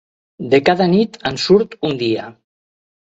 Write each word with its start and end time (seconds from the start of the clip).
De 0.53 0.59
cada 0.69 0.87
nit 0.95 1.19
en 1.31 1.39
surt 1.43 1.77
un 1.91 1.95
dia. 2.01 2.25